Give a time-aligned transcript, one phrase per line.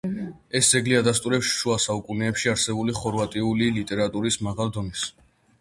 [0.59, 5.07] ეს ძეგლი ადასტურებს შუასაუკუნეებში არსებული ხორვატიული ლიტერატურის მაღალ დონეს.